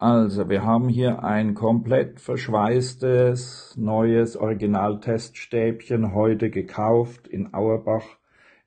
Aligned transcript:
Also, 0.00 0.48
wir 0.48 0.64
haben 0.64 0.88
hier 0.88 1.24
ein 1.24 1.54
komplett 1.54 2.20
verschweißtes, 2.20 3.74
neues 3.76 4.36
Original-Teststäbchen 4.36 6.14
heute 6.14 6.50
gekauft 6.50 7.26
in 7.26 7.52
Auerbach 7.52 8.04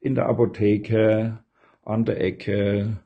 in 0.01 0.13
der 0.13 0.25
Apotheke 0.25 1.39
an 1.85 2.03
der 2.03 2.19
Ecke. 2.19 2.97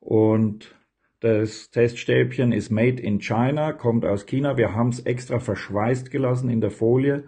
Und 0.00 0.74
das 1.20 1.70
Teststäbchen 1.70 2.50
ist 2.50 2.72
made 2.72 3.00
in 3.00 3.20
China, 3.20 3.72
kommt 3.72 4.04
aus 4.04 4.26
China. 4.26 4.56
Wir 4.56 4.74
haben 4.74 4.88
es 4.88 4.98
extra 4.98 5.38
verschweißt 5.38 6.10
gelassen 6.10 6.50
in 6.50 6.60
der 6.60 6.72
Folie, 6.72 7.22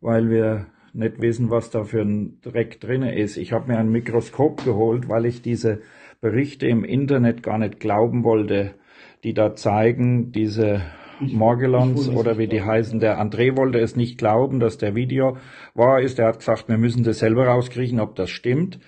weil 0.00 0.30
wir 0.30 0.64
nicht 0.94 1.20
wissen, 1.20 1.50
was 1.50 1.68
da 1.68 1.84
für 1.84 2.00
ein 2.00 2.40
Dreck 2.40 2.80
drin 2.80 3.02
ist. 3.02 3.36
Ich 3.36 3.52
habe 3.52 3.70
mir 3.70 3.78
ein 3.78 3.92
Mikroskop 3.92 4.64
geholt, 4.64 5.10
weil 5.10 5.26
ich 5.26 5.42
diese 5.42 5.82
Berichte 6.22 6.68
im 6.68 6.84
Internet 6.84 7.42
gar 7.42 7.58
nicht 7.58 7.80
glauben 7.80 8.24
wollte 8.24 8.76
die 9.24 9.34
da 9.34 9.56
zeigen, 9.56 10.30
diese 10.32 10.82
Morgellons 11.18 12.08
oder 12.08 12.38
wie 12.38 12.46
die 12.46 12.62
heißen. 12.62 13.00
Der 13.00 13.20
André 13.20 13.56
wollte 13.56 13.78
es 13.78 13.96
nicht 13.96 14.18
glauben, 14.18 14.60
dass 14.60 14.78
der 14.78 14.94
Video 14.94 15.38
wahr 15.74 16.00
ist. 16.00 16.18
Er 16.18 16.28
hat 16.28 16.38
gesagt, 16.38 16.68
wir 16.68 16.78
müssen 16.78 17.04
das 17.04 17.20
selber 17.20 17.46
rauskriegen, 17.46 18.00
ob 18.00 18.14
das 18.16 18.30
stimmt. 18.30 18.78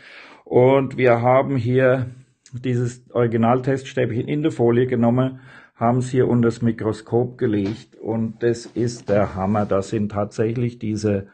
Und 0.45 0.97
wir 0.97 1.23
haben 1.23 1.57
hier 1.57 2.07
dieses 2.53 3.03
Originalteststäbchen 3.13 4.29
in 4.29 4.43
der 4.43 4.53
Folie 4.53 4.87
genommen, 4.87 5.41
haben 5.75 5.99
es 5.99 6.11
hier 6.11 6.29
unter 6.29 6.49
das 6.49 6.63
Mikroskop 6.63 7.39
gelegt 7.39 7.97
und 7.97 8.43
das 8.43 8.67
ist 8.67 9.09
der 9.09 9.35
Hammer. 9.35 9.67
Da 9.67 9.83
sind 9.83 10.13
tatsächlich 10.13 10.79
diese 10.79 11.29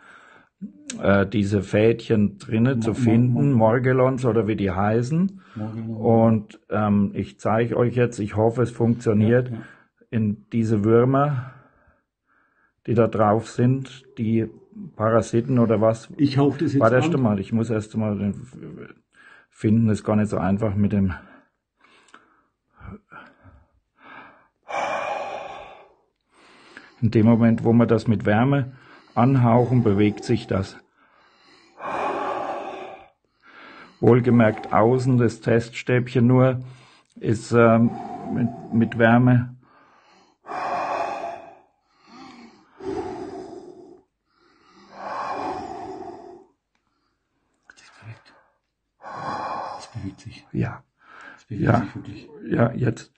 äh, 1.01 1.27
diese 1.27 1.63
Fädchen 1.63 2.39
drinnen 2.39 2.83
zu 2.83 2.95
finden, 2.95 3.53
Morgellons 3.53 4.25
oder 4.25 4.47
wie 4.47 4.57
die 4.57 4.71
heißen. 4.71 5.41
Und 5.89 6.61
ähm, 6.71 7.11
ich 7.15 7.39
zeige 7.39 7.77
euch 7.77 7.95
jetzt, 7.95 8.19
ich 8.19 8.37
hoffe 8.37 8.63
es 8.63 8.71
funktioniert, 8.71 9.49
ja, 9.51 9.55
ja. 9.57 9.63
in 10.11 10.47
diese 10.53 10.85
Würmer, 10.85 11.53
die 12.87 12.95
da 12.95 13.07
drauf 13.07 13.49
sind, 13.49 14.05
die 14.19 14.49
Parasiten 14.97 15.59
oder 15.59 15.81
was. 15.81 16.09
Ich 16.17 16.39
hauche 16.39 16.59
das 16.59 16.73
jetzt 16.73 16.81
Warte 16.81 16.97
erst 16.97 17.17
mal, 17.17 17.39
ich 17.39 17.53
muss 17.53 17.71
erst 17.71 17.97
mal 17.97 18.19
den 18.19 18.34
finden, 19.51 19.91
ist 19.91 20.05
gar 20.05 20.17
nicht 20.17 20.29
so 20.29 20.39
einfach 20.39 20.75
mit 20.75 20.93
dem 20.93 21.15
in 27.03 27.11
dem 27.11 27.27
Moment, 27.27 27.65
wo 27.65 27.73
man 27.73 27.89
das 27.89 28.06
mit 28.06 28.25
Wärme 28.25 28.73
anhauchen, 29.15 29.83
bewegt 29.83 30.25
sich 30.25 30.47
das. 30.47 30.79
Wohlgemerkt 34.03 34.72
außen 34.72 35.17
das 35.17 35.41
Teststäbchen 35.41 36.27
nur 36.27 36.61
ist 37.20 37.53
ähm, 37.53 37.91
mit, 38.34 38.48
mit 38.72 38.98
Wärme 38.98 39.55
Das 49.77 49.92
bewegt 49.92 50.20
sich. 50.20 50.47
Ja. 50.53 50.83
Das 51.34 51.44
bewegt 51.44 51.62
ja. 51.62 51.81
sich 51.81 51.94
wirklich. 51.94 52.28
Ja, 52.50 52.72
jetzt. 52.72 53.12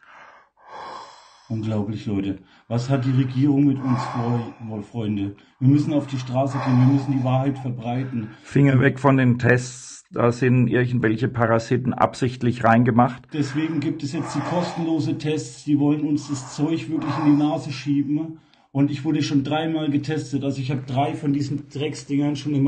Unglaublich, 1.48 2.04
Leute. 2.04 2.38
Was 2.69 2.91
hat 2.91 3.04
die 3.04 3.10
Regierung 3.10 3.64
mit 3.64 3.78
uns 3.78 4.02
vor, 4.02 4.82
Freunde? 4.82 5.36
Wir 5.60 5.69
müssen 5.69 5.92
auf 5.92 6.06
die 6.06 6.19
Straße 6.19 6.58
gehen, 6.58 6.78
wir 6.78 6.92
müssen 6.94 7.12
die 7.12 7.24
Wahrheit 7.24 7.58
verbreiten. 7.58 8.30
Finger 8.42 8.80
weg 8.80 8.98
von 8.98 9.16
den 9.16 9.38
Tests, 9.38 9.94
da 10.14 10.32
sind 10.32 10.68
irgendwelche 10.68 11.28
Parasiten 11.28 11.92
absichtlich 11.92 12.64
reingemacht. 12.64 13.22
Deswegen 13.32 13.80
gibt 13.80 14.02
es 14.02 14.12
jetzt 14.12 14.34
die 14.34 14.40
kostenlose 14.40 15.18
Tests, 15.18 15.64
die 15.64 15.78
wollen 15.78 16.02
uns 16.02 16.28
das 16.28 16.54
Zeug 16.54 16.88
wirklich 16.88 17.12
in 17.24 17.36
die 17.36 17.42
Nase 17.42 17.72
schieben. 17.72 18.38
Und 18.72 18.90
ich 18.90 19.04
wurde 19.04 19.22
schon 19.22 19.44
dreimal 19.44 19.88
getestet, 19.88 20.42
also 20.42 20.60
ich 20.60 20.72
habe 20.72 20.82
drei 20.84 21.14
von 21.14 21.32
diesen 21.32 21.68
Drecksdingern 21.68 22.34
schon 22.34 22.54
in 22.54 22.64